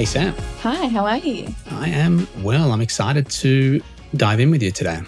[0.00, 0.34] Hey, Sam.
[0.62, 1.54] Hi, how are you?
[1.72, 2.72] I am well.
[2.72, 3.82] I'm excited to
[4.16, 5.02] dive in with you today.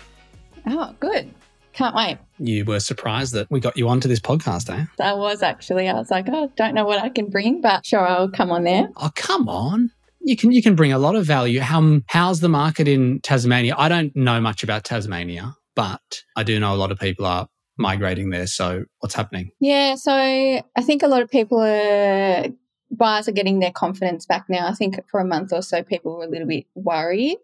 [0.66, 1.32] Oh, good.
[1.72, 2.18] Can't wait.
[2.38, 4.84] You were surprised that we got you onto this podcast, eh?
[5.02, 5.88] I was actually.
[5.88, 8.64] I was like, oh, don't know what I can bring, but sure, I'll come on
[8.64, 8.90] there.
[8.98, 9.90] Oh, come on.
[10.20, 11.60] You can you can bring a lot of value.
[11.60, 13.74] How how's the market in Tasmania?
[13.78, 16.02] I don't know much about Tasmania, but
[16.36, 18.46] I do know a lot of people are migrating there.
[18.46, 19.52] So what's happening?
[19.58, 22.48] Yeah, so I think a lot of people are
[22.92, 24.68] buyers are getting their confidence back now.
[24.68, 27.38] I think for a month or so, people were a little bit worried.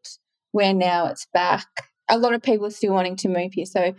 [0.52, 1.66] Where now it's back.
[2.08, 3.66] A lot of people are still wanting to move here.
[3.66, 3.94] So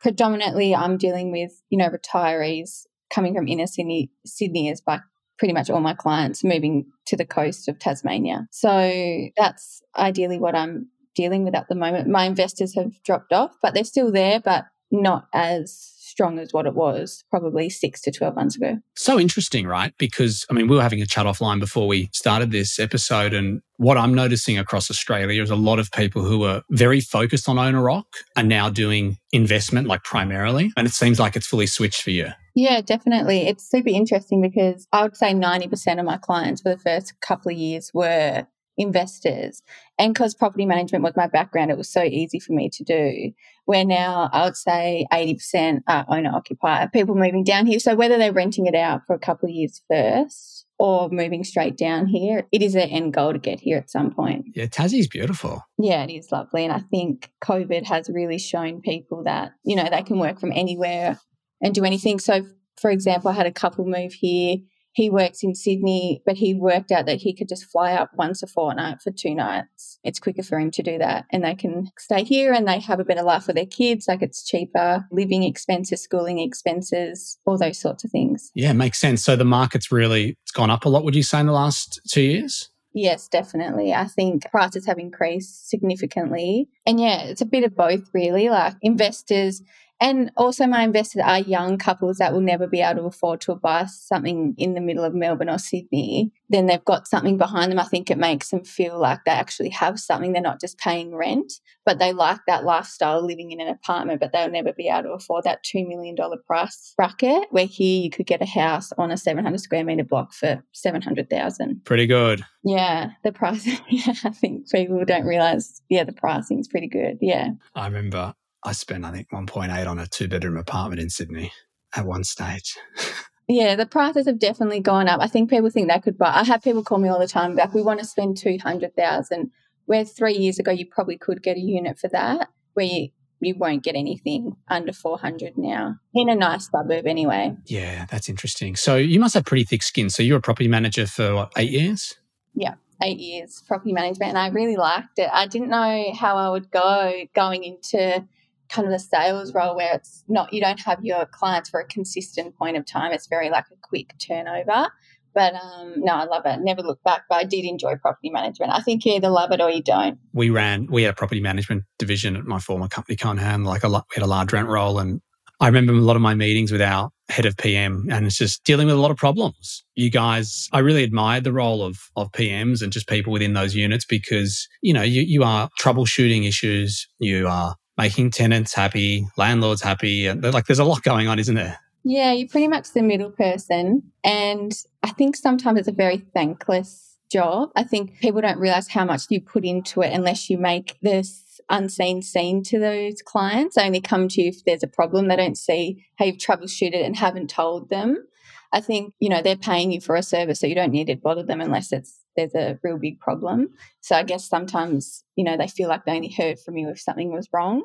[0.00, 5.00] predominantly, I'm dealing with you know retirees coming from inner Sydney, Sydney is by
[5.38, 8.48] pretty much all my clients moving to the coast of Tasmania.
[8.50, 12.08] So that's ideally what I'm dealing with at the moment.
[12.08, 16.66] My investors have dropped off, but they're still there, but not as strong as what
[16.66, 18.76] it was probably six to 12 months ago.
[18.96, 19.94] So interesting, right?
[19.98, 23.32] Because, I mean, we were having a chat offline before we started this episode.
[23.32, 27.48] And what I'm noticing across Australia is a lot of people who are very focused
[27.48, 28.02] on OwnerRock
[28.36, 30.72] are now doing investment like primarily.
[30.76, 32.30] And it seems like it's fully switched for you.
[32.56, 33.46] Yeah, definitely.
[33.46, 37.52] It's super interesting because I would say 90% of my clients for the first couple
[37.52, 38.44] of years were
[38.78, 39.62] investors.
[39.98, 43.32] And because property management was my background, it was so easy for me to do.
[43.66, 47.78] Where now I would say 80% are owner occupier, people moving down here.
[47.80, 51.76] So whether they're renting it out for a couple of years first or moving straight
[51.76, 54.46] down here, it is an end goal to get here at some point.
[54.54, 55.62] Yeah, Tassie's beautiful.
[55.76, 56.64] Yeah, it is lovely.
[56.64, 60.52] And I think COVID has really shown people that, you know, they can work from
[60.54, 61.18] anywhere
[61.60, 62.20] and do anything.
[62.20, 62.46] So,
[62.80, 64.58] for example, I had a couple move here
[64.98, 68.42] he works in Sydney, but he worked out that he could just fly up once
[68.42, 70.00] a fortnight for two nights.
[70.02, 71.24] It's quicker for him to do that.
[71.30, 74.08] And they can stay here and they have a better life with their kids.
[74.08, 78.50] Like it's cheaper, living expenses, schooling expenses, all those sorts of things.
[78.56, 79.22] Yeah, makes sense.
[79.22, 82.00] So the market's really it's gone up a lot, would you say, in the last
[82.08, 82.68] two years?
[82.92, 83.94] Yes, definitely.
[83.94, 86.68] I think prices have increased significantly.
[86.84, 88.48] And yeah, it's a bit of both, really.
[88.48, 89.62] Like investors,
[90.00, 93.56] and also, my investors are young couples that will never be able to afford to
[93.56, 96.30] buy something in the middle of Melbourne or Sydney.
[96.48, 97.80] Then they've got something behind them.
[97.80, 100.32] I think it makes them feel like they actually have something.
[100.32, 101.52] They're not just paying rent,
[101.84, 105.10] but they like that lifestyle living in an apartment, but they'll never be able to
[105.10, 106.16] afford that $2 million
[106.46, 107.48] price bracket.
[107.50, 111.84] Where here you could get a house on a 700 square meter block for 700,000.
[111.84, 112.44] Pretty good.
[112.62, 113.66] Yeah, the price.
[113.88, 115.82] Yeah, I think people don't realize.
[115.88, 117.18] Yeah, the pricing is pretty good.
[117.20, 117.50] Yeah.
[117.74, 118.34] I remember
[118.68, 121.50] I spent, I think, 1.8 on a two bedroom apartment in Sydney
[121.96, 122.76] at one stage.
[123.48, 125.20] yeah, the prices have definitely gone up.
[125.22, 126.32] I think people think they could buy.
[126.34, 129.50] I have people call me all the time, like, we want to spend 200,000.
[129.86, 133.08] Where three years ago, you probably could get a unit for that, where you,
[133.40, 137.56] you won't get anything under 400 now in a nice suburb anyway.
[137.64, 138.76] Yeah, that's interesting.
[138.76, 140.10] So you must have pretty thick skin.
[140.10, 142.16] So you're a property manager for what, eight years?
[142.54, 144.28] Yeah, eight years property management.
[144.28, 145.30] And I really liked it.
[145.32, 148.28] I didn't know how I would go going into
[148.68, 151.86] kind of a sales role where it's not you don't have your clients for a
[151.86, 153.12] consistent point of time.
[153.12, 154.88] It's very like a quick turnover.
[155.34, 156.60] But um, no, I love it.
[156.60, 158.72] Never look back, but I did enjoy property management.
[158.72, 160.18] I think you either love it or you don't.
[160.32, 163.88] We ran, we had a property management division at my former company, Conham, like a
[163.88, 164.98] lot, we had a large rent roll.
[164.98, 165.20] And
[165.60, 168.64] I remember a lot of my meetings with our head of PM and it's just
[168.64, 169.84] dealing with a lot of problems.
[169.96, 173.74] You guys, I really admired the role of, of PMs and just people within those
[173.74, 177.06] units because, you know, you, you are troubleshooting issues.
[177.18, 180.26] You are making tenants happy, landlords happy.
[180.26, 181.78] And like there's a lot going on, isn't there?
[182.04, 184.04] Yeah, you're pretty much the middle person.
[184.24, 184.72] And
[185.02, 187.70] I think sometimes it's a very thankless job.
[187.76, 191.60] I think people don't realize how much you put into it unless you make this
[191.68, 193.76] unseen scene to those clients.
[193.76, 195.28] They only come to you if there's a problem.
[195.28, 198.24] They don't see how you've troubleshooted and haven't told them.
[198.72, 201.16] I think, you know, they're paying you for a service, so you don't need to
[201.16, 203.70] bother them unless it's there's a real big problem.
[204.00, 207.00] So I guess sometimes, you know, they feel like they only heard from you if
[207.00, 207.82] something was wrong.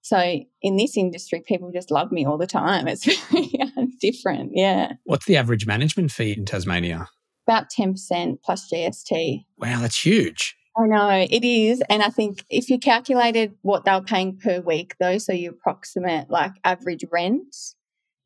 [0.00, 2.88] So in this industry, people just love me all the time.
[2.88, 4.52] It's very uh, different.
[4.54, 4.94] Yeah.
[5.04, 7.08] What's the average management fee in Tasmania?
[7.46, 9.44] About 10% plus GST.
[9.58, 10.56] Wow, that's huge.
[10.78, 11.82] I know it is.
[11.90, 15.50] And I think if you calculated what they were paying per week, though, so you
[15.50, 17.54] approximate like average rent,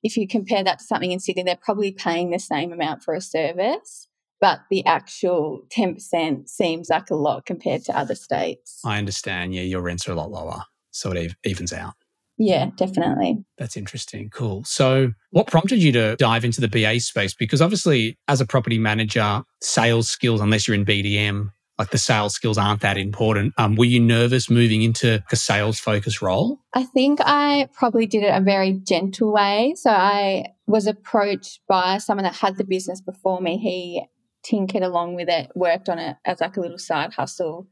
[0.05, 3.15] if you compare that to something in Sydney, they're probably paying the same amount for
[3.15, 4.09] a service
[4.45, 8.79] but the actual 10% seems like a lot compared to other states.
[8.85, 9.55] I understand.
[9.55, 10.65] Yeah, your rents are a lot lower.
[10.91, 11.95] So it evens out.
[12.37, 13.43] Yeah, definitely.
[13.57, 14.29] That's interesting.
[14.29, 14.63] Cool.
[14.65, 17.33] So, what prompted you to dive into the BA space?
[17.33, 22.35] Because obviously, as a property manager, sales skills, unless you're in BDM, like the sales
[22.35, 23.55] skills aren't that important.
[23.57, 26.59] Um, were you nervous moving into a sales focused role?
[26.75, 29.73] I think I probably did it a very gentle way.
[29.79, 33.57] So, I was approached by someone that had the business before me.
[33.57, 34.05] He
[34.45, 37.67] tinkered along with it, worked on it as like a little side hustle.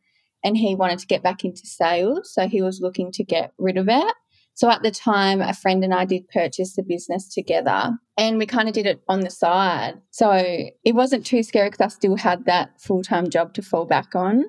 [0.44, 2.32] And he wanted to get back into sales.
[2.34, 4.14] So he was looking to get rid of it.
[4.54, 8.46] So at the time, a friend and I did purchase the business together and we
[8.46, 9.94] kind of did it on the side.
[10.10, 13.86] So it wasn't too scary because I still had that full time job to fall
[13.86, 14.44] back on.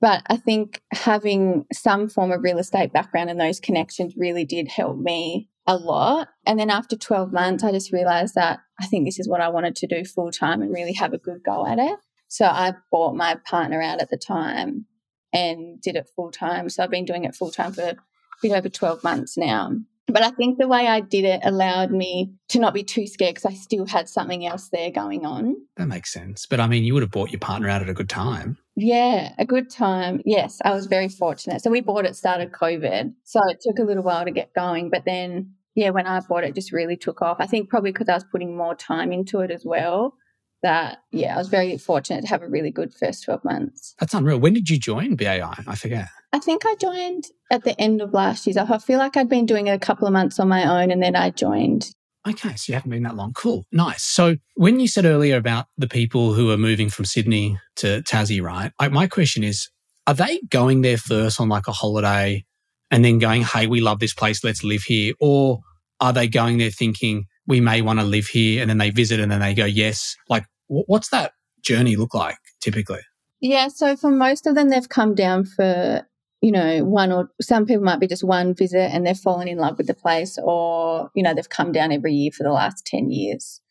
[0.00, 4.68] But I think having some form of real estate background and those connections really did
[4.68, 6.28] help me a lot.
[6.46, 9.48] And then after 12 months, I just realized that I think this is what I
[9.48, 11.98] wanted to do full time and really have a good go at it.
[12.28, 14.86] So I bought my partner out at the time
[15.32, 16.68] and did it full time.
[16.68, 17.96] So I've been doing it full time for a
[18.42, 19.72] bit over 12 months now.
[20.06, 23.36] But I think the way I did it allowed me to not be too scared
[23.36, 25.56] because I still had something else there going on.
[25.76, 26.44] That makes sense.
[26.46, 28.58] But I mean, you would have bought your partner out at a good time.
[28.76, 30.20] Yeah, a good time.
[30.24, 31.62] Yes, I was very fortunate.
[31.62, 33.12] So we bought it started COVID.
[33.22, 34.90] So it took a little while to get going.
[34.90, 37.36] But then, yeah, when I bought it, it just really took off.
[37.38, 40.14] I think probably because I was putting more time into it as well.
[40.62, 43.94] That, yeah, I was very fortunate to have a really good first 12 months.
[44.00, 44.38] That's unreal.
[44.38, 45.62] When did you join BAI?
[45.66, 46.08] I forget.
[46.32, 48.56] I think I joined at the end of last year.
[48.58, 51.02] I feel like I'd been doing it a couple of months on my own and
[51.02, 51.94] then I joined.
[52.26, 53.32] Okay, so you haven't been that long.
[53.34, 54.02] Cool, nice.
[54.02, 58.42] So when you said earlier about the people who are moving from Sydney to Tassie,
[58.42, 58.72] right?
[58.78, 59.68] I, my question is,
[60.06, 62.44] are they going there first on like a holiday
[62.90, 65.14] and then going, hey, we love this place, let's live here?
[65.20, 65.60] Or
[66.00, 69.20] are they going there thinking, we may want to live here and then they visit
[69.20, 70.16] and then they go, yes?
[70.28, 71.32] Like, what's that
[71.62, 73.00] journey look like typically?
[73.40, 76.06] Yeah, so for most of them, they've come down for
[76.44, 79.56] you know, one or some people might be just one visit and they've fallen in
[79.56, 82.84] love with the place, or, you know, they've come down every year for the last
[82.84, 83.62] 10 years.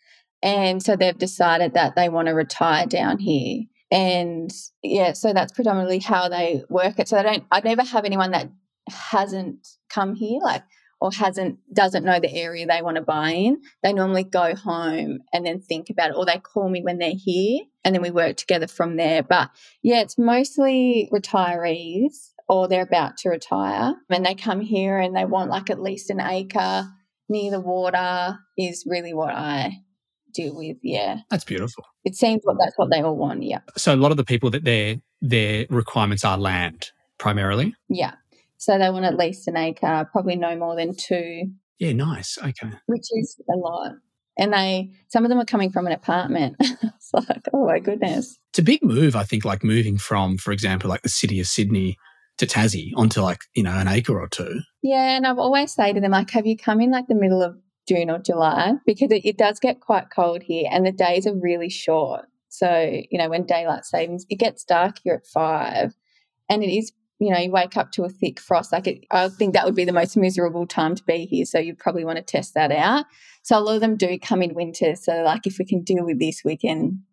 [0.41, 3.65] And so they've decided that they want to retire down here.
[3.91, 7.07] And yeah, so that's predominantly how they work it.
[7.07, 8.49] So I don't, I never have anyone that
[8.89, 10.63] hasn't come here, like,
[10.99, 13.61] or hasn't, doesn't know the area they want to buy in.
[13.83, 17.13] They normally go home and then think about it, or they call me when they're
[17.15, 19.21] here and then we work together from there.
[19.21, 19.51] But
[19.83, 25.25] yeah, it's mostly retirees or they're about to retire and they come here and they
[25.25, 26.87] want like at least an acre
[27.29, 29.83] near the water is really what I
[30.33, 30.77] deal with.
[30.81, 31.19] Yeah.
[31.29, 31.85] That's beautiful.
[32.03, 33.43] It seems what that's what they all want.
[33.43, 33.59] Yeah.
[33.77, 37.75] So a lot of the people that their their requirements are land primarily.
[37.89, 38.13] Yeah.
[38.57, 41.51] So they want at least an acre, probably no more than two.
[41.79, 42.37] Yeah, nice.
[42.37, 42.71] Okay.
[42.85, 43.93] Which is a lot.
[44.37, 46.55] And they some of them are coming from an apartment.
[46.59, 48.37] it's like, oh my goodness.
[48.51, 51.47] It's a big move, I think, like moving from, for example, like the city of
[51.47, 51.97] Sydney
[52.37, 54.61] to Tassie onto like, you know, an acre or two.
[54.81, 55.15] Yeah.
[55.15, 57.55] And I've always say to them, like, have you come in like the middle of
[57.87, 58.73] June or July?
[58.85, 62.25] Because it, it does get quite cold here and the days are really short.
[62.49, 65.95] So, you know, when daylight savings, it gets dark here at five
[66.49, 68.71] and it is, you know, you wake up to a thick frost.
[68.71, 71.45] Like, it, I think that would be the most miserable time to be here.
[71.45, 73.05] So, you'd probably want to test that out.
[73.43, 74.95] So, a lot of them do come in winter.
[74.95, 77.03] So, like, if we can deal with this, we can,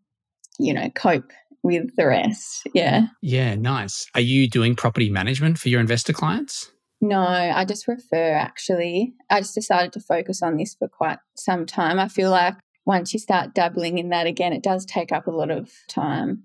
[0.58, 1.30] you know, cope
[1.62, 2.66] with the rest.
[2.74, 3.08] Yeah.
[3.22, 4.06] Yeah, nice.
[4.14, 6.70] Are you doing property management for your investor clients?
[7.00, 9.14] No, I just refer actually.
[9.30, 11.98] I just decided to focus on this for quite some time.
[11.98, 12.54] I feel like
[12.84, 16.44] once you start dabbling in that again, it does take up a lot of time.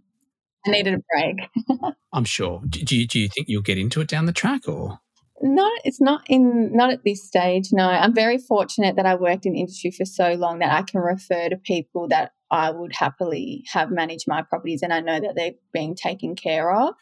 [0.65, 1.95] I needed a break.
[2.13, 2.61] I'm sure.
[2.67, 4.99] Do you, do you think you'll get into it down the track or?
[5.41, 7.69] Not, it's not in, not at this stage.
[7.71, 11.01] No, I'm very fortunate that I worked in industry for so long that I can
[11.01, 15.33] refer to people that I would happily have managed my properties and I know that
[15.35, 16.93] they're being taken care of.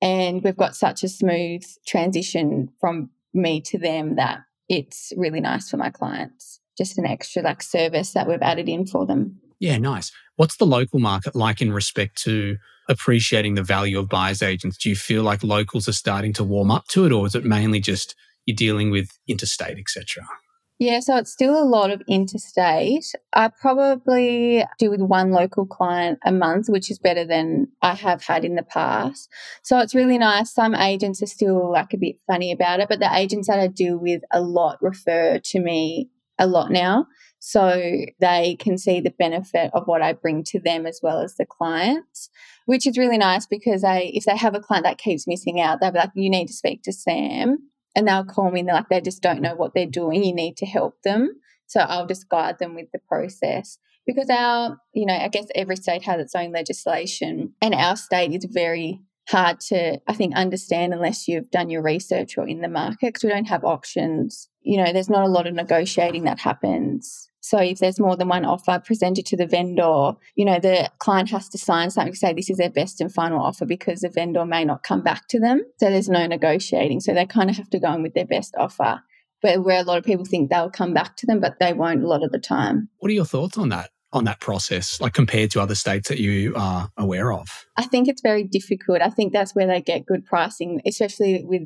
[0.00, 0.60] And we've mm-hmm.
[0.60, 5.90] got such a smooth transition from me to them that it's really nice for my
[5.90, 6.60] clients.
[6.76, 9.40] Just an extra like service that we've added in for them.
[9.60, 10.10] Yeah, nice.
[10.36, 12.56] What's the local market like in respect to
[12.88, 14.76] appreciating the value of buyers agents?
[14.76, 17.44] Do you feel like locals are starting to warm up to it, or is it
[17.44, 20.24] mainly just you're dealing with interstate, etc.?
[20.82, 23.04] Yeah, so it's still a lot of interstate.
[23.32, 28.24] I probably do with one local client a month, which is better than I have
[28.24, 29.30] had in the past.
[29.62, 30.52] So it's really nice.
[30.52, 33.68] Some agents are still like a bit funny about it, but the agents that I
[33.68, 37.06] deal with a lot refer to me a lot now.
[37.38, 37.80] So
[38.18, 41.46] they can see the benefit of what I bring to them as well as the
[41.46, 42.28] clients,
[42.66, 45.78] which is really nice because they, if they have a client that keeps missing out,
[45.80, 48.76] they'll be like, you need to speak to Sam and they'll call me and they're
[48.76, 50.24] like, they just don't know what they're doing.
[50.24, 51.30] You need to help them.
[51.66, 55.76] So I'll just guide them with the process because our, you know, I guess every
[55.76, 60.92] state has its own legislation and our state is very hard to, I think, understand
[60.92, 64.48] unless you've done your research or in the market because we don't have auctions.
[64.62, 67.30] You know, there's not a lot of negotiating that happens.
[67.42, 71.28] So if there's more than one offer presented to the vendor, you know, the client
[71.30, 74.08] has to sign something to say this is their best and final offer because the
[74.08, 75.60] vendor may not come back to them.
[75.78, 77.00] So there's no negotiating.
[77.00, 79.02] So they kind of have to go in with their best offer.
[79.42, 82.04] But where a lot of people think they'll come back to them, but they won't
[82.04, 82.88] a lot of the time.
[82.98, 83.90] What are your thoughts on that?
[84.14, 87.64] on that process, like compared to other states that you are aware of?
[87.78, 89.00] I think it's very difficult.
[89.00, 91.62] I think that's where they get good pricing, especially with,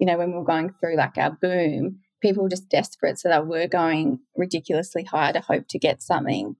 [0.00, 3.18] you know, when we we're going through like our boom, people were just desperate.
[3.18, 6.56] So they were going ridiculously high to hope to get something.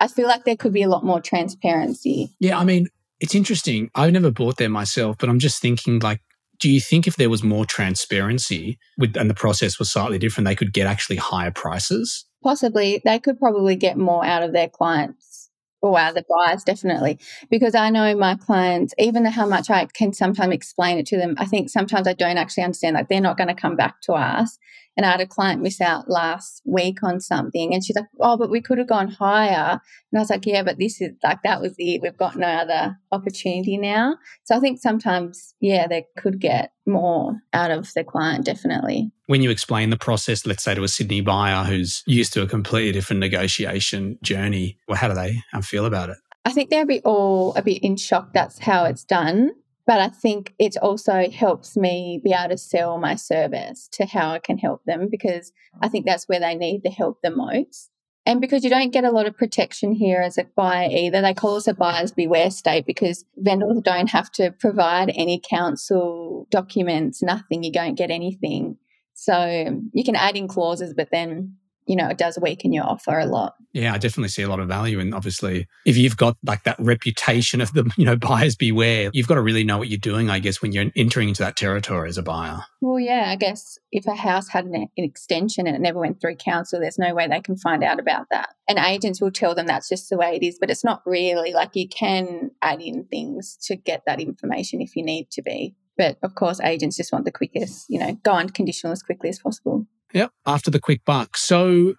[0.00, 2.30] I feel like there could be a lot more transparency.
[2.38, 2.58] Yeah.
[2.58, 2.88] I mean,
[3.20, 3.90] it's interesting.
[3.94, 6.20] I've never bought there myself, but I'm just thinking like,
[6.60, 10.46] do you think if there was more transparency with and the process was slightly different,
[10.46, 12.26] they could get actually higher prices?
[12.42, 15.50] Possibly, they could probably get more out of their clients
[15.80, 17.18] or out of the buyers, definitely.
[17.50, 21.16] Because I know my clients, even though how much I can sometimes explain it to
[21.16, 22.94] them, I think sometimes I don't actually understand.
[22.94, 24.58] Like they're not going to come back to us.
[24.98, 28.36] And I had a client miss out last week on something, and she's like, "Oh,
[28.36, 31.38] but we could have gone higher." And I was like, "Yeah, but this is like
[31.44, 32.02] that was it.
[32.02, 37.40] We've got no other opportunity now." So I think sometimes, yeah, they could get more
[37.52, 39.12] out of the client, definitely.
[39.26, 42.48] When you explain the process, let's say to a Sydney buyer who's used to a
[42.48, 46.18] completely different negotiation journey, well, how do they um, feel about it?
[46.44, 48.32] I think they'll be all a bit in shock.
[48.32, 49.52] That's how it's done.
[49.88, 54.32] But I think it also helps me be able to sell my service to how
[54.32, 57.88] I can help them because I think that's where they need the help the most.
[58.26, 61.32] And because you don't get a lot of protection here as a buyer either, they
[61.32, 67.22] call us a buyer's beware state because vendors don't have to provide any council documents,
[67.22, 67.62] nothing.
[67.62, 68.76] You don't get anything.
[69.14, 71.56] So you can add in clauses, but then
[71.88, 73.54] you know, it does weaken your offer a lot.
[73.72, 75.00] Yeah, I definitely see a lot of value.
[75.00, 79.26] And obviously, if you've got like that reputation of the, you know, buyers beware, you've
[79.26, 82.10] got to really know what you're doing, I guess, when you're entering into that territory
[82.10, 82.60] as a buyer.
[82.82, 86.20] Well, yeah, I guess if a house had an, an extension and it never went
[86.20, 88.50] through council, there's no way they can find out about that.
[88.68, 91.54] And agents will tell them that's just the way it is, but it's not really
[91.54, 95.74] like you can add in things to get that information if you need to be.
[95.96, 99.30] But of course, agents just want the quickest, you know, go on conditional as quickly
[99.30, 99.86] as possible.
[100.14, 100.32] Yep.
[100.46, 101.36] After the quick buck.
[101.36, 101.94] So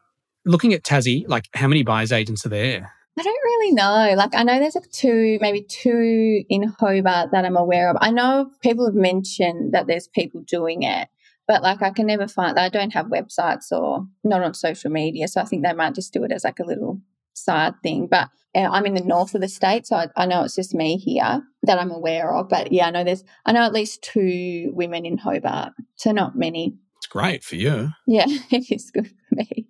[0.45, 2.91] looking at Tassie, like how many buyers agents are there?
[3.17, 4.13] I don't really know.
[4.15, 7.97] Like I know there's like two, maybe two in Hobart that I'm aware of.
[7.99, 11.09] I know people have mentioned that there's people doing it,
[11.45, 15.27] but like I can never find I don't have websites or not on social media.
[15.27, 17.01] So I think they might just do it as like a little
[17.33, 18.07] side thing.
[18.07, 20.73] But uh, I'm in the north of the state, so I, I, know it's just
[20.73, 22.49] me here that I'm aware of.
[22.49, 26.37] But yeah, I know there's I know at least two women in Hobart, so not
[26.37, 26.77] many
[27.09, 27.89] great for you.
[28.07, 29.67] Yeah, it is good for me.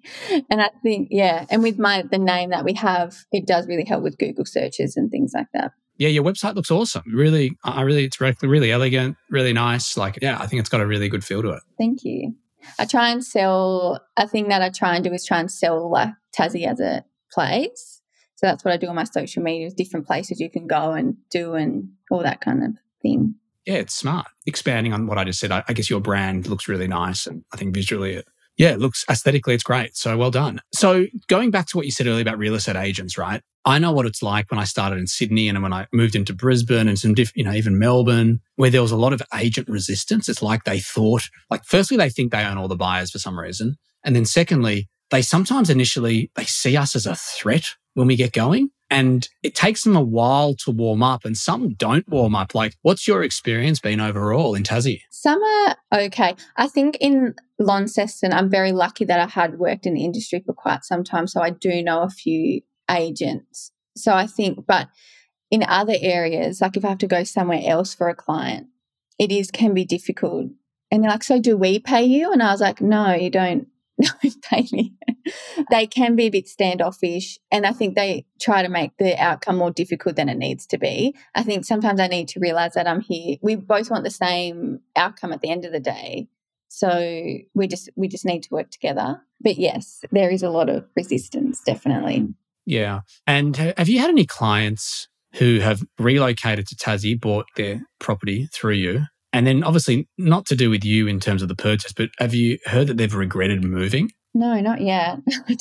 [0.49, 3.85] And I think, yeah, and with my the name that we have, it does really
[3.85, 5.71] help with Google searches and things like that.
[5.97, 7.03] Yeah, your website looks awesome.
[7.13, 9.97] Really, I really, it's really, really elegant, really nice.
[9.97, 11.63] Like, yeah, I think it's got a really good feel to it.
[11.77, 12.35] Thank you.
[12.77, 13.99] I try and sell.
[14.15, 17.03] A thing that I try and do is try and sell like Tassie as a
[17.31, 18.01] place.
[18.35, 19.67] So that's what I do on my social media.
[19.67, 23.35] is Different places you can go and do and all that kind of thing
[23.69, 24.25] yeah, it's smart.
[24.47, 27.27] Expanding on what I just said, I, I guess your brand looks really nice.
[27.27, 28.25] And I think visually it,
[28.57, 29.95] yeah, it looks aesthetically, it's great.
[29.95, 30.59] So well done.
[30.73, 33.43] So going back to what you said earlier about real estate agents, right?
[33.65, 36.33] I know what it's like when I started in Sydney and when I moved into
[36.33, 39.69] Brisbane and some diff, you know, even Melbourne, where there was a lot of agent
[39.69, 40.27] resistance.
[40.27, 43.39] It's like they thought, like, firstly, they think they own all the buyers for some
[43.39, 43.75] reason.
[44.03, 48.33] And then secondly, they sometimes initially, they see us as a threat when we get
[48.33, 48.71] going.
[48.91, 52.55] And it takes them a while to warm up, and some don't warm up.
[52.55, 55.01] Like, what's your experience been overall in Tassie?
[55.11, 56.35] Some are okay.
[56.57, 60.53] I think in Launceston, I'm very lucky that I had worked in the industry for
[60.53, 61.27] quite some time.
[61.27, 63.71] So I do know a few agents.
[63.95, 64.87] So I think, but
[65.51, 68.67] in other areas, like if I have to go somewhere else for a client,
[69.19, 70.47] it is can be difficult.
[70.89, 72.31] And they're like, so do we pay you?
[72.31, 73.67] And I was like, no, you don't
[75.69, 79.57] they can be a bit standoffish and I think they try to make the outcome
[79.57, 81.15] more difficult than it needs to be.
[81.35, 83.37] I think sometimes I need to realize that I'm here.
[83.41, 86.27] We both want the same outcome at the end of the day.
[86.69, 86.89] So
[87.53, 89.21] we just we just need to work together.
[89.41, 92.27] But yes, there is a lot of resistance definitely.
[92.65, 93.01] Yeah.
[93.25, 98.73] And have you had any clients who have relocated to Tassie, bought their property through
[98.73, 102.09] you, and then obviously not to do with you in terms of the purchase, but
[102.19, 104.11] have you heard that they've regretted moving?
[104.33, 105.17] No, not yet.
[105.49, 105.57] I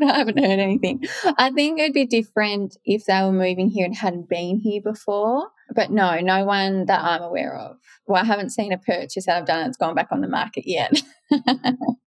[0.00, 1.04] haven't heard anything.
[1.36, 5.48] I think it'd be different if they were moving here and hadn't been here before.
[5.74, 7.76] But no, no one that I'm aware of.
[8.06, 10.64] Well, I haven't seen a purchase that I've done that's gone back on the market
[10.66, 11.02] yet.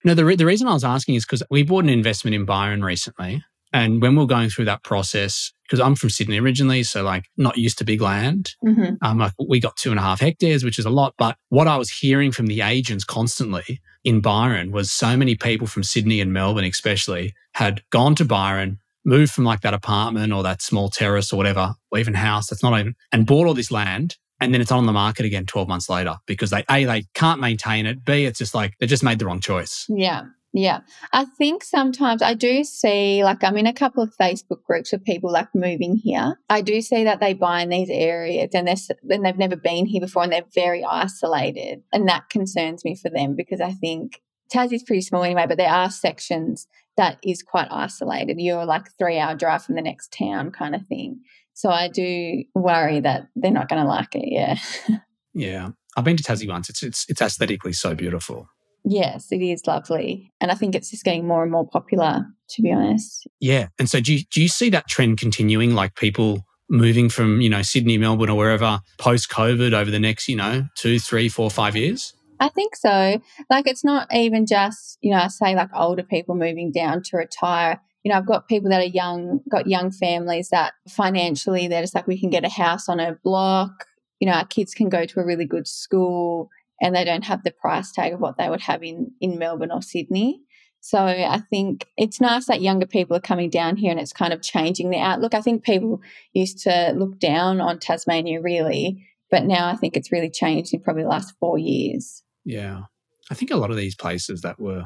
[0.04, 2.44] no, the, re- the reason I was asking is because we bought an investment in
[2.44, 3.42] Byron recently.
[3.76, 7.26] And when we are going through that process, because I'm from Sydney originally, so like
[7.36, 8.54] not used to big land.
[8.64, 8.94] Mm-hmm.
[9.02, 11.12] Um, like we got two and a half hectares, which is a lot.
[11.18, 15.66] But what I was hearing from the agents constantly in Byron was so many people
[15.66, 20.42] from Sydney and Melbourne, especially, had gone to Byron, moved from like that apartment or
[20.42, 23.70] that small terrace or whatever, or even house that's not even, and bought all this
[23.70, 24.16] land.
[24.40, 27.40] And then it's on the market again 12 months later because they, A, they can't
[27.40, 28.06] maintain it.
[28.06, 29.84] B, it's just like they just made the wrong choice.
[29.90, 30.24] Yeah.
[30.56, 30.80] Yeah.
[31.12, 35.04] I think sometimes I do see, like, I'm in a couple of Facebook groups of
[35.04, 36.40] people like moving here.
[36.48, 38.76] I do see that they buy in these areas and, they're,
[39.10, 41.82] and they've never been here before and they're very isolated.
[41.92, 45.68] And that concerns me for them because I think Tassie's pretty small anyway, but there
[45.68, 48.40] are sections that is quite isolated.
[48.40, 51.20] You're like three hour drive from the next town kind of thing.
[51.52, 54.24] So I do worry that they're not going to like it.
[54.26, 54.56] Yeah.
[55.34, 55.68] yeah.
[55.98, 56.70] I've been to Tassie once.
[56.70, 58.48] It's, it's, it's aesthetically so beautiful.
[58.88, 60.32] Yes, it is lovely.
[60.40, 63.26] And I think it's just getting more and more popular, to be honest.
[63.40, 63.66] Yeah.
[63.80, 67.50] And so do you, do you see that trend continuing, like people moving from, you
[67.50, 71.50] know, Sydney, Melbourne, or wherever post COVID over the next, you know, two, three, four,
[71.50, 72.14] five years?
[72.38, 73.20] I think so.
[73.50, 77.16] Like, it's not even just, you know, I say like older people moving down to
[77.16, 77.80] retire.
[78.04, 81.94] You know, I've got people that are young, got young families that financially they're just
[81.94, 83.72] like, we can get a house on a block.
[84.20, 87.42] You know, our kids can go to a really good school and they don't have
[87.42, 90.42] the price tag of what they would have in, in Melbourne or Sydney.
[90.80, 94.32] So I think it's nice that younger people are coming down here and it's kind
[94.32, 95.34] of changing the outlook.
[95.34, 96.00] I think people
[96.32, 100.80] used to look down on Tasmania really, but now I think it's really changed in
[100.80, 102.22] probably the last four years.
[102.44, 102.82] Yeah.
[103.30, 104.84] I think a lot of these places that were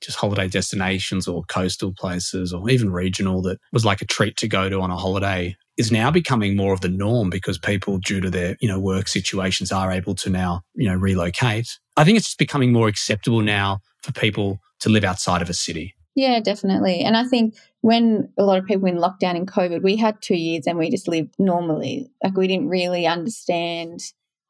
[0.00, 4.48] just holiday destinations or coastal places or even regional that was like a treat to
[4.48, 8.20] go to on a holiday is now becoming more of the norm because people, due
[8.20, 11.78] to their, you know, work situations are able to now, you know, relocate.
[11.96, 15.54] I think it's just becoming more acceptable now for people to live outside of a
[15.54, 15.94] city.
[16.14, 17.00] Yeah, definitely.
[17.00, 20.36] And I think when a lot of people in lockdown in COVID, we had two
[20.36, 22.10] years and we just lived normally.
[22.22, 24.00] Like we didn't really understand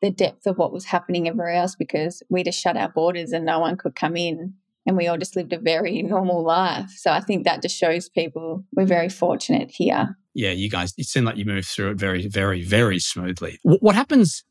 [0.00, 3.44] the depth of what was happening everywhere else because we just shut our borders and
[3.44, 4.54] no one could come in
[4.86, 6.90] and we all just lived a very normal life.
[6.96, 10.16] So I think that just shows people we're very fortunate here.
[10.34, 13.58] Yeah, you guys, it seemed like you moved through it very, very, very smoothly.
[13.62, 14.44] What happens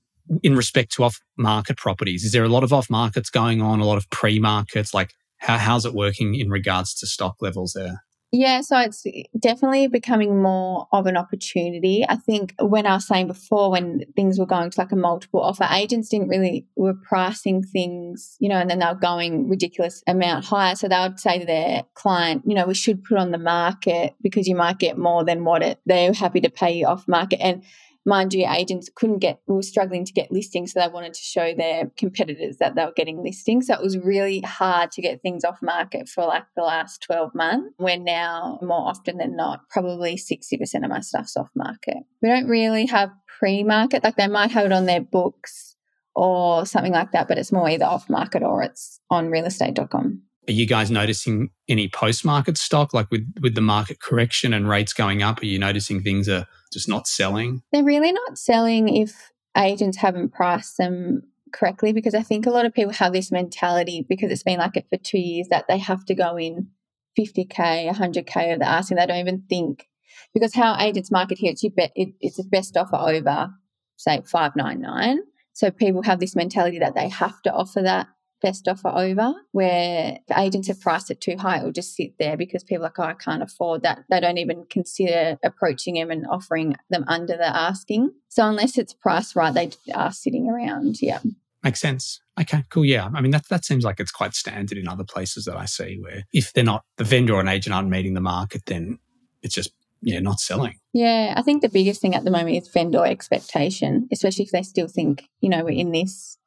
[0.44, 2.24] in respect to off market properties?
[2.24, 4.94] Is there a lot of off markets going on, a lot of pre markets?
[4.94, 8.04] Like, how, how's it working in regards to stock levels there?
[8.32, 9.06] Yeah, so it's
[9.40, 12.06] definitely becoming more of an opportunity.
[12.08, 15.42] I think when I was saying before, when things were going to like a multiple
[15.42, 20.04] offer, agents didn't really were pricing things, you know, and then they were going ridiculous
[20.06, 20.76] amount higher.
[20.76, 24.14] So they would say to their client, you know, we should put on the market
[24.22, 27.42] because you might get more than what it they're happy to pay you off market.
[27.42, 27.64] And
[28.10, 30.74] mind you, agents couldn't get, were struggling to get listings.
[30.74, 33.68] So they wanted to show their competitors that they were getting listings.
[33.68, 37.34] So it was really hard to get things off market for like the last 12
[37.34, 41.98] months, where now, more often than not, probably 60% of my stuff's off market.
[42.22, 45.78] We don't really have pre market, like they might have it on their books
[46.16, 50.24] or something like that, but it's more either off market or it's on realestate.com.
[50.50, 54.68] Are you guys noticing any post market stock, like with, with the market correction and
[54.68, 55.44] rates going up?
[55.44, 57.62] Are you noticing things are just not selling?
[57.72, 61.22] They're really not selling if agents haven't priced them
[61.54, 64.76] correctly because I think a lot of people have this mentality because it's been like
[64.76, 66.70] it for two years that they have to go in
[67.16, 68.98] 50k, 100k of the asking.
[68.98, 69.88] They don't even think
[70.34, 73.50] because how agents market here, it's, bet, it, it's the best offer over,
[73.98, 75.20] say, 599.
[75.54, 78.08] So people have this mentality that they have to offer that
[78.42, 82.18] best offer over where the agents have priced it too high, it will just sit
[82.20, 84.04] there because people are like, oh, I can't afford that.
[84.10, 88.12] They don't even consider approaching them and offering them under the asking.
[88.30, 91.02] So unless it's priced right, they are sitting around.
[91.02, 91.20] Yeah.
[91.64, 92.22] Makes sense.
[92.40, 92.86] Okay, cool.
[92.86, 93.10] Yeah.
[93.14, 96.00] I mean, that, that seems like it's quite standard in other places that I see
[96.00, 99.00] where if they're not, the vendor or an agent aren't meeting the market, then
[99.42, 99.72] it's just
[100.02, 100.80] yeah, not selling.
[100.94, 104.64] Yeah, I think the biggest thing at the moment is vendor expectation, especially if they
[104.64, 106.38] still think, you know, we're in this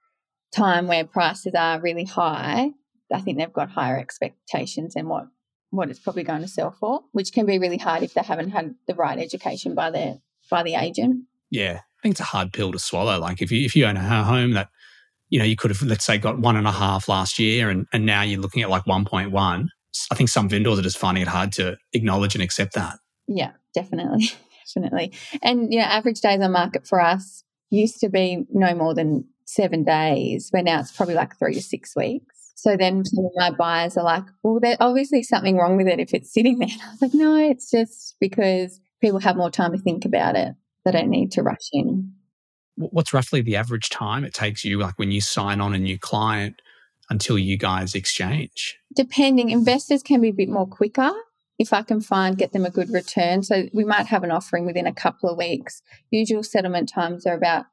[0.52, 2.70] time where prices are really high,
[3.12, 5.26] I think they've got higher expectations than what
[5.70, 8.50] what it's probably going to sell for, which can be really hard if they haven't
[8.50, 10.18] had the right education by their
[10.50, 11.24] by the agent.
[11.50, 13.18] Yeah, I think it's a hard pill to swallow.
[13.18, 14.68] Like if you if you own a home that
[15.30, 17.86] you know you could have let's say got one and a half last year, and
[17.92, 19.70] and now you're looking at like one point one.
[20.10, 22.98] I think some vendors are just finding it hard to acknowledge and accept that.
[23.26, 24.30] Yeah, definitely,
[24.66, 25.12] definitely.
[25.42, 29.24] And you know, average days on market for us used to be no more than
[29.54, 32.52] seven days, where now it's probably like three to six weeks.
[32.54, 35.98] So then some of my buyers are like, well, there's obviously something wrong with it
[35.98, 36.68] if it's sitting there.
[36.86, 40.54] I was like, no, it's just because people have more time to think about it.
[40.84, 42.12] They don't need to rush in.
[42.76, 45.98] What's roughly the average time it takes you, like when you sign on a new
[45.98, 46.62] client,
[47.10, 48.78] until you guys exchange?
[48.94, 51.12] Depending, investors can be a bit more quicker
[51.58, 53.42] if I can find get them a good return.
[53.42, 55.82] So we might have an offering within a couple of weeks.
[56.10, 57.66] Usual settlement times are about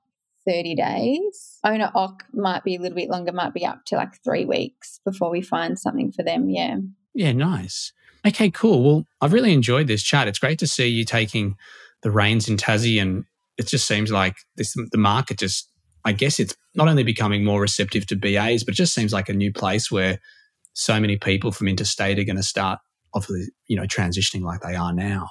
[0.50, 1.60] 30 days.
[1.64, 5.00] Owner OC might be a little bit longer, might be up to like three weeks
[5.06, 6.50] before we find something for them.
[6.50, 6.78] Yeah.
[7.14, 7.94] Yeah, nice.
[8.26, 8.84] Okay, cool.
[8.84, 10.28] Well, I've really enjoyed this chat.
[10.28, 11.56] It's great to see you taking
[12.02, 13.26] the reins in Tassie, and
[13.58, 15.70] it just seems like this the market just.
[16.06, 19.28] I guess it's not only becoming more receptive to BAs, but it just seems like
[19.28, 20.20] a new place where
[20.72, 22.80] so many people from interstate are going to start
[23.14, 25.30] obviously, you know, transitioning like they are now.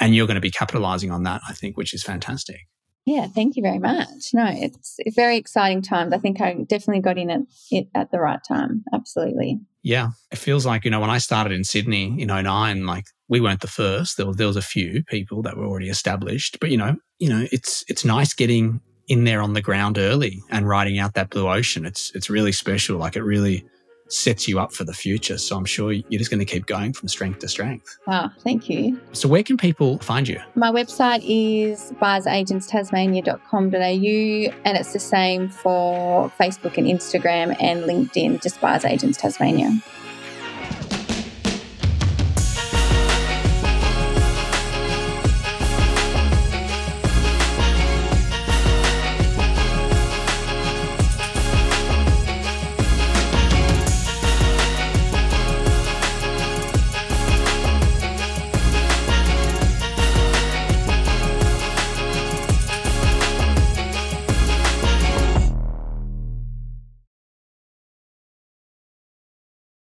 [0.00, 2.66] And you're going to be capitalizing on that, I think, which is fantastic.
[3.06, 4.34] Yeah, thank you very much.
[4.34, 6.12] No, it's, very exciting times.
[6.12, 8.84] I think I definitely got in at it at the right time.
[8.92, 9.60] Absolutely.
[9.82, 13.40] Yeah, it feels like you know when I started in Sydney in 09, like we
[13.40, 14.16] weren't the first.
[14.16, 17.28] There was there was a few people that were already established, but you know, you
[17.28, 21.30] know, it's it's nice getting in there on the ground early and riding out that
[21.30, 21.86] blue ocean.
[21.86, 22.98] It's it's really special.
[22.98, 23.64] Like it really
[24.08, 25.38] sets you up for the future.
[25.38, 27.98] So I'm sure you're just going to keep going from strength to strength.
[28.06, 29.00] Wow, thank you.
[29.12, 30.40] So where can people find you?
[30.54, 38.60] My website is buyersagentstasmania.com.au and it's the same for Facebook and Instagram and LinkedIn, just
[38.60, 39.80] Buyers Agents Tasmania.